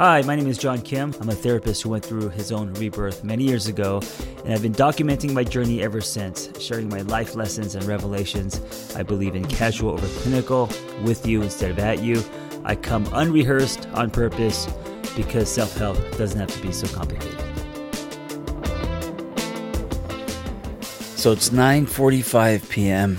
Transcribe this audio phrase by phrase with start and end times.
[0.00, 1.14] Hi, my name is John Kim.
[1.20, 4.00] I'm a therapist who went through his own rebirth many years ago,
[4.46, 8.96] and I've been documenting my journey ever since, sharing my life lessons and revelations.
[8.96, 10.70] I believe in casual over clinical,
[11.02, 12.24] with you instead of at you.
[12.64, 14.66] I come unrehearsed on purpose
[15.16, 17.38] because self help doesn't have to be so complicated.
[21.18, 23.18] So it's 9:45 p.m.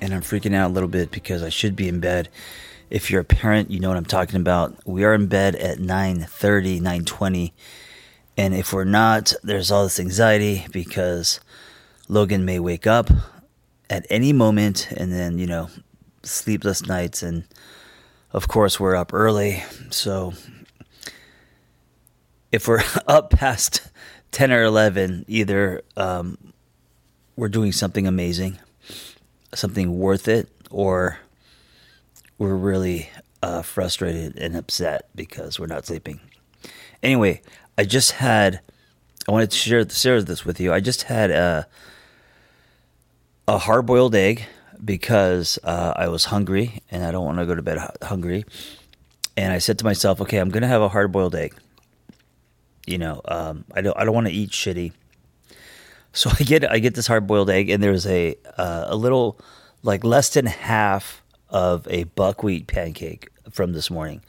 [0.00, 2.30] and I'm freaking out a little bit because I should be in bed.
[2.92, 4.86] If you're a parent, you know what I'm talking about.
[4.86, 7.54] We are in bed at 9:30, 9:20.
[8.36, 11.40] And if we're not, there's all this anxiety because
[12.06, 13.08] Logan may wake up
[13.88, 15.70] at any moment and then, you know,
[16.22, 17.44] sleepless nights and
[18.30, 19.62] of course we're up early.
[19.88, 20.34] So
[22.50, 23.90] if we're up past
[24.32, 26.36] 10 or 11, either um,
[27.36, 28.58] we're doing something amazing,
[29.54, 31.20] something worth it, or
[32.42, 33.08] we're really
[33.40, 36.18] uh, frustrated and upset because we're not sleeping.
[37.00, 37.40] Anyway,
[37.78, 38.60] I just had.
[39.28, 40.72] I wanted to share share this with you.
[40.72, 41.68] I just had a
[43.46, 44.44] a hard boiled egg
[44.84, 48.44] because uh, I was hungry and I don't want to go to bed hungry.
[49.36, 51.54] And I said to myself, okay, I'm going to have a hard boiled egg.
[52.88, 54.92] You know, um, I don't I don't want to eat shitty.
[56.12, 59.38] So I get I get this hard boiled egg and there's a uh, a little
[59.84, 61.21] like less than half
[61.52, 64.22] of a buckwheat pancake from this morning.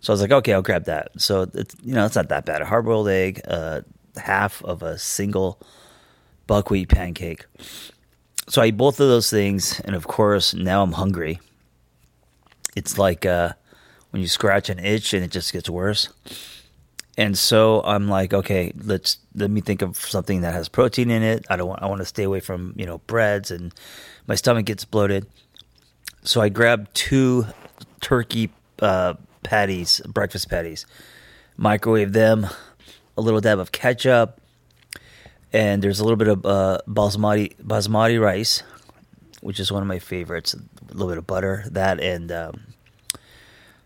[0.00, 1.12] So I was like, okay, I'll grab that.
[1.18, 2.62] So it's you know it's not that bad.
[2.62, 3.82] A hard boiled egg, uh,
[4.16, 5.60] half of a single
[6.46, 7.44] buckwheat pancake.
[8.48, 11.38] So I eat both of those things, and of course now I'm hungry.
[12.74, 13.52] It's like uh,
[14.10, 16.08] when you scratch an itch and it just gets worse.
[17.18, 21.22] And so I'm like, okay, let's let me think of something that has protein in
[21.22, 21.44] it.
[21.50, 23.74] I don't want I want to stay away from you know breads, and
[24.26, 25.26] my stomach gets bloated.
[26.22, 27.46] So I grabbed two
[28.00, 30.84] turkey uh, patties, breakfast patties,
[31.56, 32.46] microwave them,
[33.16, 34.40] a little dab of ketchup,
[35.52, 38.62] and there's a little bit of uh, basmati basmati rice,
[39.40, 40.54] which is one of my favorites.
[40.54, 42.60] A little bit of butter, that, and um,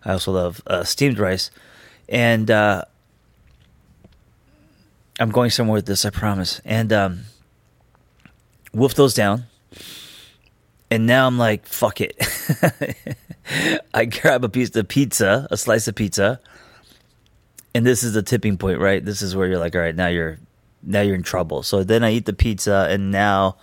[0.04, 1.50] I also love uh, steamed rice.
[2.08, 2.84] And uh,
[5.20, 6.60] I'm going somewhere with this, I promise.
[6.64, 7.20] And um,
[8.72, 9.44] wolf those down
[10.94, 12.16] and now I'm like, fuck it.
[13.94, 16.38] I grab a piece of pizza, a slice of pizza.
[17.74, 19.04] And this is the tipping point, right?
[19.04, 20.38] This is where you're like, all right, now you're
[20.84, 21.64] now you're in trouble.
[21.64, 23.56] So then I eat the pizza and now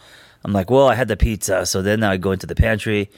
[0.44, 1.66] I'm like, well, I had the pizza.
[1.66, 3.10] So then now I go into the pantry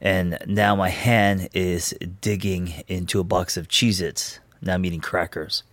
[0.00, 1.90] and now my hand is
[2.22, 4.38] digging into a box of Cheez Its.
[4.62, 5.64] Now I'm eating crackers.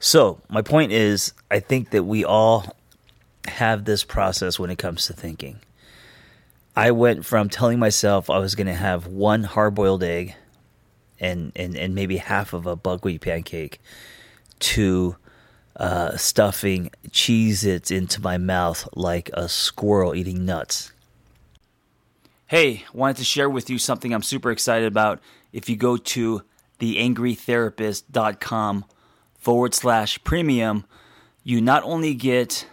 [0.00, 2.76] So my point is, I think that we all
[3.46, 5.60] have this process when it comes to thinking.
[6.76, 10.34] I went from telling myself I was going to have one hard boiled egg
[11.20, 13.80] and, and, and maybe half of a buckwheat pancake
[14.60, 15.16] to
[15.76, 20.92] uh, stuffing Cheez Its into my mouth like a squirrel eating nuts.
[22.46, 25.20] Hey, wanted to share with you something I'm super excited about.
[25.52, 26.42] If you go to
[26.80, 28.84] theangrytherapist.com
[29.38, 30.84] forward slash premium,
[31.42, 32.66] you not only get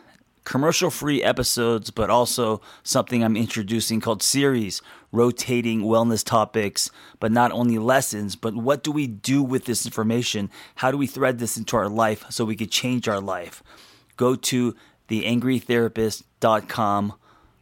[0.44, 4.82] commercial free episodes, but also something I'm introducing called series,
[5.12, 10.50] rotating wellness topics, but not only lessons, but what do we do with this information?
[10.76, 13.64] How do we thread this into our life so we could change our life?
[14.18, 14.76] Go to
[15.10, 17.14] theangrytherapist.com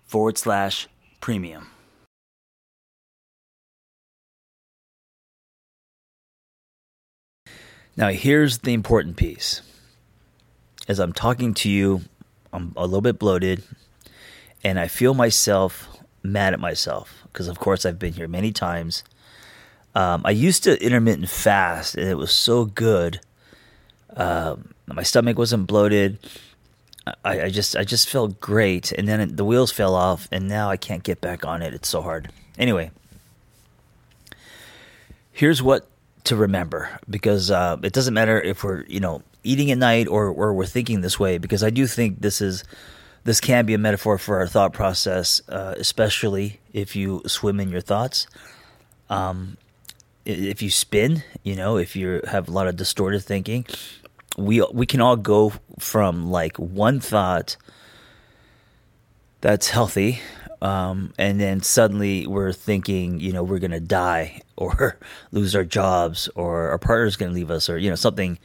[0.06, 0.88] forward slash
[1.20, 1.68] premium.
[7.98, 9.64] Now, here's the important piece.
[10.88, 12.04] As I'm talking to you
[12.52, 13.64] I'm a little bit bloated,
[14.64, 15.88] and I feel myself
[16.24, 19.04] mad at myself because, of course, I've been here many times.
[19.96, 23.20] Um, I used to intermittent fast, and it was so good.
[24.16, 26.18] Um, my stomach wasn't bloated.
[27.24, 30.70] I, I, just I just felt great, and then the wheels fell off, and now
[30.70, 31.74] I can't get back on it.
[31.74, 32.32] It's so hard.
[32.58, 32.92] Anyway,
[35.32, 35.88] here's what
[36.26, 40.28] to remember because uh, it doesn't matter if we're you know eating at night or,
[40.28, 42.64] or we're thinking this way because I do think this is
[43.24, 47.70] this can be a metaphor for our thought process, uh, especially if you swim in
[47.70, 48.28] your thoughts.
[49.10, 49.58] Um,
[50.26, 53.66] if you spin, you know, if you have a lot of distorted thinking,
[54.38, 57.58] we we can all go from like one thought
[59.42, 60.22] that's healthy,
[60.62, 64.98] um, and then suddenly we're thinking, you know, we're gonna die or
[65.32, 68.38] lose our jobs or our partner's gonna leave us or you know something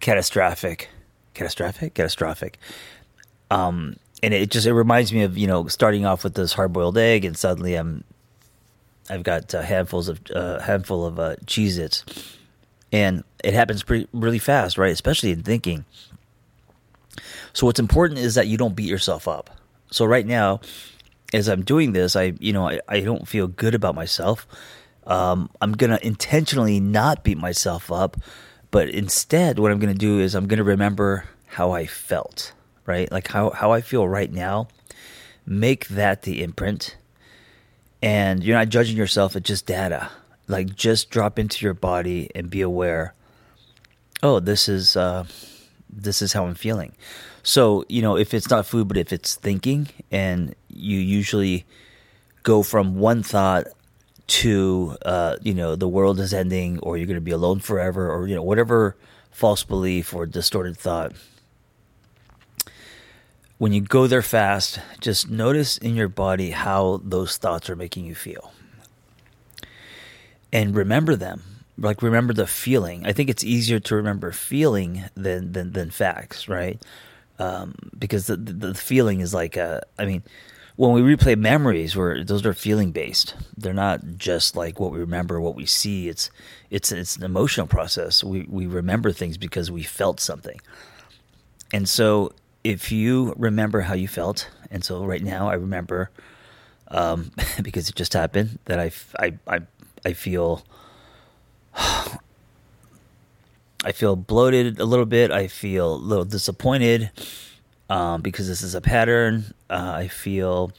[0.00, 0.88] catastrophic,
[1.34, 2.58] catastrophic, catastrophic.
[3.50, 6.72] Um, and it just it reminds me of you know starting off with this hard
[6.72, 8.04] boiled egg, and suddenly I'm
[9.08, 12.04] I've got uh, handfuls of uh, handful of uh, Cheez-Its,
[12.92, 14.92] And it happens pretty really fast, right?
[14.92, 15.84] Especially in thinking.
[17.52, 19.50] So what's important is that you don't beat yourself up.
[19.90, 20.60] So right now,
[21.32, 24.46] as I'm doing this, I you know I, I don't feel good about myself.
[25.06, 28.16] Um, I'm gonna intentionally not beat myself up,
[28.76, 32.52] but instead, what I'm gonna do is I'm gonna remember how I felt,
[32.84, 33.10] right?
[33.10, 34.68] Like how how I feel right now.
[35.46, 36.98] Make that the imprint,
[38.02, 39.34] and you're not judging yourself.
[39.34, 40.10] It's just data.
[40.46, 43.14] Like just drop into your body and be aware.
[44.22, 45.24] Oh, this is uh,
[45.88, 46.92] this is how I'm feeling.
[47.42, 51.64] So, you know, if it's not food, but if it's thinking, and you usually
[52.42, 53.68] go from one thought
[54.28, 58.10] to, uh, you know, the world is ending, or you're going to be alone forever,
[58.10, 58.96] or, you know, whatever
[59.30, 61.12] false belief or distorted thought.
[63.58, 68.04] When you go there fast, just notice in your body how those thoughts are making
[68.04, 68.52] you feel.
[70.52, 71.42] And remember them
[71.78, 73.04] like remember the feeling.
[73.04, 76.80] I think it's easier to remember feeling than than, than facts, right?
[77.38, 80.22] um, because the, the, feeling is like a, I mean,
[80.76, 83.34] when we replay memories, where those are feeling based.
[83.56, 86.08] They're not just like what we remember, what we see.
[86.08, 86.30] It's
[86.70, 88.22] it's it's an emotional process.
[88.22, 90.60] We we remember things because we felt something.
[91.72, 92.32] And so,
[92.62, 96.10] if you remember how you felt, and so right now I remember,
[96.88, 97.32] um,
[97.62, 99.60] because it just happened that I I I,
[100.04, 100.62] I feel
[101.74, 102.18] I
[103.94, 105.30] feel bloated a little bit.
[105.30, 107.10] I feel a little disappointed
[107.88, 109.54] um, because this is a pattern.
[109.70, 110.72] Uh, I feel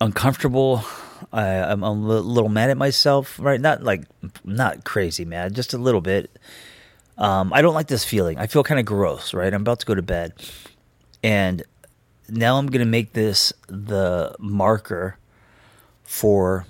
[0.00, 0.84] uncomfortable.
[1.32, 3.60] I, am a little mad at myself, right?
[3.60, 4.04] Not like
[4.44, 6.30] not crazy mad, just a little bit.
[7.16, 8.38] Um, I don't like this feeling.
[8.38, 9.52] I feel kind of gross, right?
[9.52, 10.32] I'm about to go to bed,
[11.22, 11.62] and
[12.28, 15.16] now I'm gonna make this the marker
[16.04, 16.66] for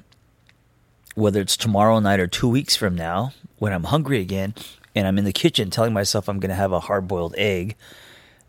[1.15, 4.55] whether it's tomorrow night or two weeks from now, when I'm hungry again
[4.99, 7.77] and I'm in the kitchen telling myself I'm going to have a hard boiled egg,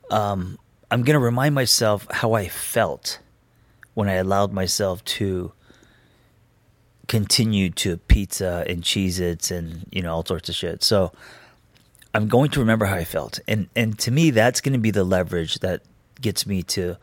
[0.09, 0.57] um,
[0.89, 3.19] I'm going to remind myself how I felt
[3.93, 5.51] when I allowed myself to
[7.07, 10.83] continue to pizza and Cheez Its and, you know, all sorts of shit.
[10.83, 11.11] So
[12.15, 13.39] I'm going to remember how I felt.
[13.47, 15.83] And, and to me, that's going to be the leverage that
[16.19, 16.97] gets me to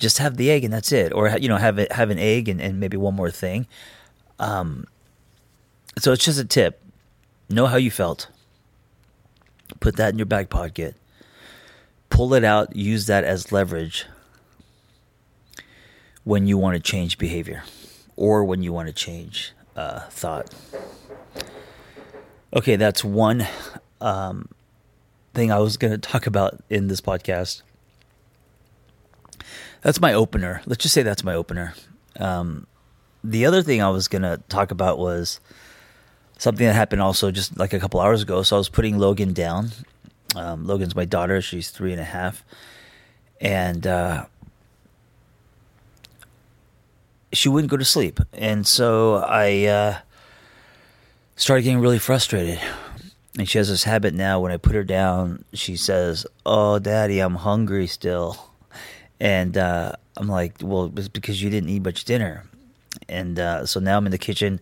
[0.00, 1.12] just have the egg and that's it.
[1.12, 3.68] Or, you know, have it, have an egg and, and maybe one more thing.
[4.40, 4.86] Um,
[5.96, 6.82] so it's just a tip.
[7.48, 8.26] Know how you felt.
[9.80, 10.96] Put that in your back pocket.
[12.10, 12.76] Pull it out.
[12.76, 14.06] Use that as leverage
[16.24, 17.62] when you want to change behavior
[18.16, 20.54] or when you want to change uh, thought.
[22.54, 23.46] Okay, that's one
[24.00, 24.48] um,
[25.34, 27.62] thing I was going to talk about in this podcast.
[29.82, 30.60] That's my opener.
[30.66, 31.74] Let's just say that's my opener.
[32.18, 32.66] Um,
[33.24, 35.40] the other thing I was going to talk about was
[36.40, 38.42] something that happened also just like a couple hours ago.
[38.42, 39.70] So I was putting Logan down.
[40.34, 42.42] Um, Logan's my daughter; she's three and a half,
[43.40, 44.24] and uh,
[47.32, 48.20] she wouldn't go to sleep.
[48.32, 49.98] And so I uh,
[51.36, 52.58] started getting really frustrated.
[53.38, 54.40] And she has this habit now.
[54.40, 58.50] When I put her down, she says, "Oh, Daddy, I'm hungry still."
[59.20, 62.44] And uh, I'm like, "Well, it's because you didn't eat much dinner."
[63.08, 64.60] And uh, so now I'm in the kitchen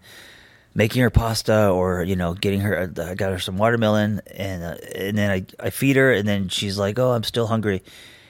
[0.79, 4.77] making her pasta or you know getting her I got her some watermelon and uh,
[4.95, 7.83] and then I, I feed her and then she's like oh I'm still hungry.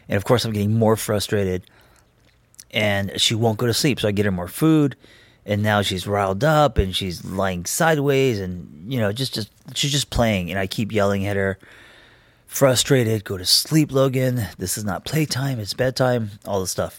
[0.09, 1.63] And of course I'm getting more frustrated
[2.71, 4.01] and she won't go to sleep.
[4.01, 4.97] So I get her more food
[5.45, 9.93] and now she's riled up and she's lying sideways and you know just just she's
[9.93, 11.59] just playing and I keep yelling at her.
[12.47, 14.47] Frustrated go to sleep Logan.
[14.57, 16.99] This is not playtime it's bedtime all this stuff.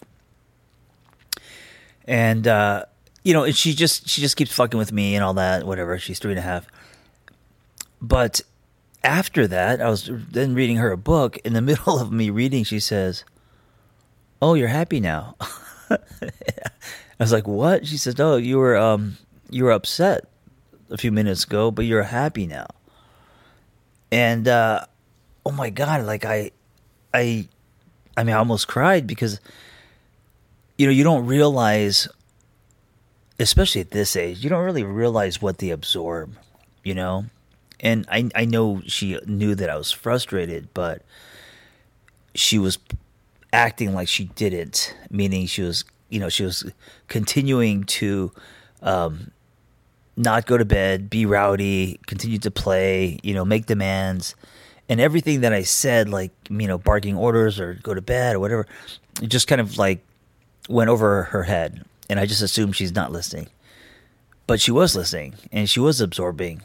[2.06, 2.86] And uh
[3.24, 5.98] you know, and she just she just keeps fucking with me and all that, whatever.
[5.98, 6.68] She's three and a half.
[8.02, 8.42] But
[9.04, 11.38] after that, I was then reading her a book.
[11.40, 13.24] In the middle of me reading, she says,
[14.42, 15.36] "Oh, you're happy now."
[15.92, 15.98] I
[17.20, 19.18] was like, "What?" She says, "Oh, you were um
[19.50, 20.28] you were upset
[20.90, 22.68] a few minutes ago, but you're happy now."
[24.12, 24.86] And uh
[25.46, 26.52] oh my god, like I
[27.14, 27.48] I
[28.16, 29.40] I mean, I almost cried because
[30.78, 32.08] you know, you don't realize
[33.40, 36.36] especially at this age, you don't really realize what they absorb,
[36.84, 37.26] you know?
[37.80, 41.02] And I I know she knew that I was frustrated, but
[42.36, 42.78] she was
[43.54, 46.70] acting like she didn't, meaning she was, you know, she was
[47.08, 48.32] continuing to
[48.82, 49.32] um,
[50.18, 54.36] not go to bed, be rowdy, continue to play, you know, make demands.
[54.90, 58.40] And everything that I said, like, you know, barking orders or go to bed or
[58.40, 58.68] whatever,
[59.22, 60.04] just kind of like
[60.68, 63.50] went over her head and I just assume she's not listening.
[64.48, 66.64] but she was listening and she was absorbing.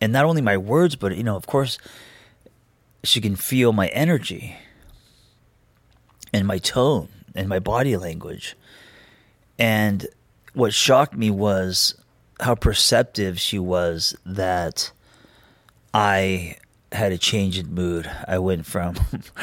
[0.00, 1.76] And not only my words, but, you know, of course,
[3.04, 4.56] she can feel my energy
[6.32, 8.56] and my tone and my body language.
[9.58, 10.06] And
[10.54, 11.94] what shocked me was
[12.40, 14.90] how perceptive she was that
[15.92, 16.56] I
[16.92, 18.10] had a change in mood.
[18.26, 18.94] I went from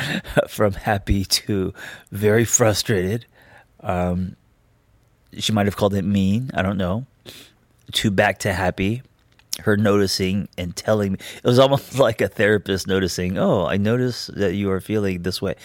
[0.48, 1.74] from happy to
[2.12, 3.26] very frustrated.
[3.82, 4.38] Um,
[5.40, 6.52] she might have called it mean.
[6.54, 7.06] I don't know
[7.94, 9.04] to back to happy,
[9.62, 11.20] her noticing and telling me.
[11.38, 15.42] It was almost like a therapist noticing, oh, I notice that you are feeling this
[15.42, 15.56] way.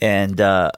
[0.00, 0.70] And uh,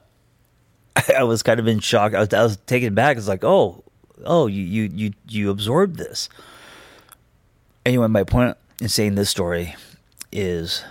[1.17, 2.13] I was kind of in shock.
[2.13, 3.17] I was, I was taken back.
[3.17, 3.83] It's like, oh,
[4.25, 6.29] oh, you, you, you, you absorbed this.
[7.85, 9.75] Anyway, my point in saying this story
[10.31, 10.83] is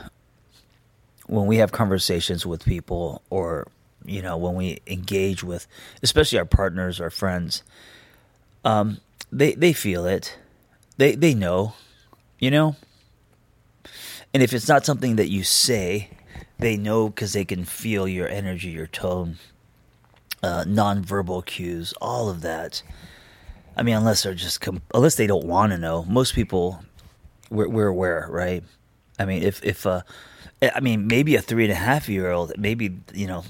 [1.26, 3.66] when we have conversations with people or,
[4.04, 5.66] you know, when we engage with,
[6.02, 7.62] especially our partners, our friends,
[8.64, 8.99] um,
[9.32, 10.37] they they feel it.
[10.96, 11.75] They they know,
[12.38, 12.76] you know.
[14.32, 16.11] And if it's not something that you say,
[16.58, 19.38] they know because they can feel your energy, your tone,
[20.42, 22.82] uh, nonverbal cues, all of that.
[23.76, 26.04] I mean, unless they're just unless they don't want to know.
[26.04, 26.84] Most people,
[27.50, 28.62] we're, we're aware, right?
[29.18, 30.02] I mean, if if uh,
[30.62, 33.44] I mean, maybe a three and a half year old, maybe you know,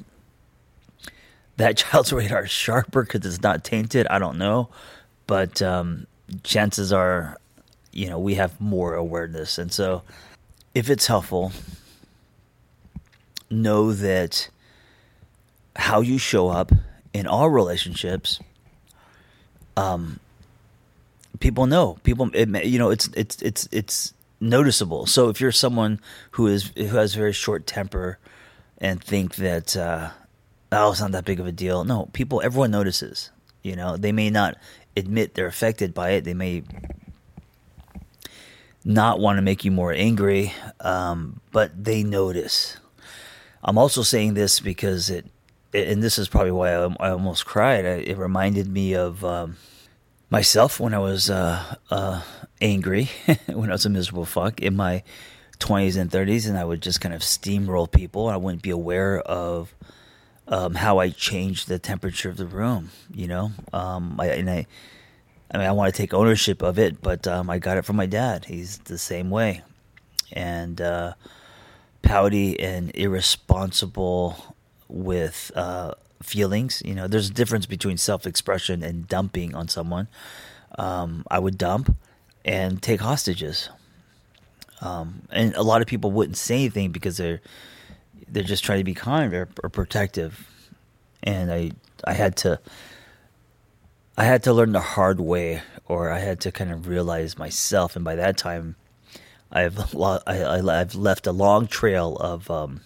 [1.57, 4.07] that child's radar is sharper because it's not tainted.
[4.09, 4.69] I don't know,
[5.27, 6.07] but um,
[6.43, 7.39] chances are,
[7.93, 9.59] you know, we have more awareness.
[9.59, 10.03] And so,
[10.75, 11.53] if it's helpful,
[13.51, 14.49] know that
[15.77, 16.73] how you show up
[17.13, 18.41] in all relationships,
[19.77, 20.19] um,
[21.41, 21.99] people know.
[22.03, 25.07] People, it, you know, it's it's it's it's noticeable.
[25.07, 26.01] So if you're someone
[26.33, 28.19] who is who has a very short temper
[28.79, 30.11] and think that uh,
[30.73, 33.31] oh, it's not that big of a deal, no, people, everyone notices.
[33.63, 34.57] You know, they may not
[34.97, 36.25] admit they're affected by it.
[36.25, 36.65] They may
[38.85, 42.77] not want to make you more angry, um, but they notice.
[43.63, 45.27] I'm also saying this because it,
[45.73, 47.85] and this is probably why I, almost cried.
[47.85, 49.57] It reminded me of um,
[50.31, 52.23] myself when I was uh, uh,
[52.61, 53.11] angry,
[53.47, 55.03] when I was a miserable fuck in my
[55.59, 58.29] 20s and 30s, and I would just kind of steamroll people.
[58.29, 59.75] I wouldn't be aware of
[60.49, 62.91] um, how I change the temperature of the room.
[63.13, 64.67] You know, um, I, and I,
[65.51, 67.97] I mean, I want to take ownership of it, but um, I got it from
[67.97, 68.47] my dad.
[68.47, 69.63] He's the same way,
[70.33, 71.15] and uh,
[72.03, 74.57] pouty and irresponsible
[74.89, 76.83] with uh, feelings.
[76.85, 80.09] You know, there's a difference between self-expression and dumping on someone.
[80.79, 81.97] Um, I would dump
[82.45, 83.71] and take hostages.
[84.81, 87.41] Um, and a lot of people wouldn't say anything because they're
[88.29, 90.49] they're just trying to be kind or, or protective.
[91.23, 91.73] And I
[92.05, 92.61] I had to
[94.17, 97.97] I had to learn the hard way, or I had to kind of realize myself.
[97.97, 98.77] And by that time,
[99.51, 102.81] I've lo- I, have left a long trail of um,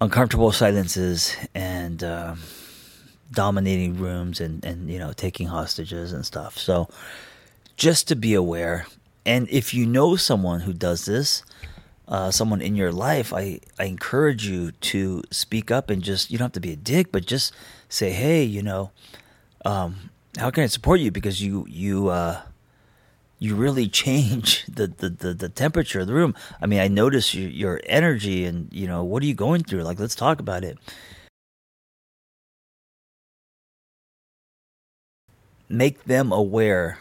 [0.00, 2.40] uncomfortable silences and um,
[3.30, 6.58] dominating rooms, and and you know taking hostages and stuff.
[6.58, 6.88] So
[7.76, 8.86] just to be aware,
[9.24, 11.44] and if you know someone who does this,
[12.08, 16.38] uh, someone in your life, I, I encourage you to speak up and just, you
[16.38, 17.54] don't have to be a dick, but just
[17.88, 18.90] say, hey, you know,
[19.64, 21.10] um, how can I support you?
[21.10, 22.42] Because you, you, uh,
[23.38, 26.34] you really change the, the, the, the, temperature of the room.
[26.60, 29.82] I mean, I notice your, your energy and, you know, what are you going through?
[29.82, 30.78] Like, let's talk about it.
[35.68, 36.98] Make them aware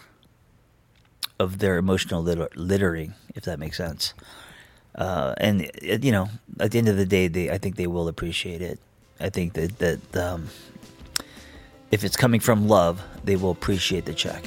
[1.39, 4.13] of their emotional litter- littering, if that makes sense.
[4.95, 6.29] Uh, and you know,
[6.59, 8.79] at the end of the day, they I think they will appreciate it.
[9.19, 10.49] I think that that um,
[11.91, 14.43] if it's coming from love, they will appreciate the check.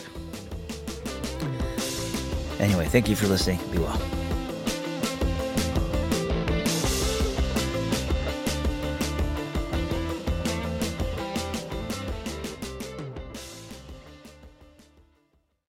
[2.60, 3.58] Anyway, thank you for listening.
[3.70, 4.23] Be well.